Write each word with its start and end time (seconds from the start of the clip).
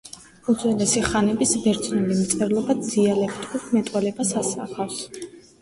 უძველესი 0.53 1.03
ხანების 1.07 1.51
ბერძნული 1.65 2.17
მწერლობა 2.21 2.77
დიალექტურ 2.87 3.69
მეტყველებას 3.77 4.33
ასახავს. 4.45 4.99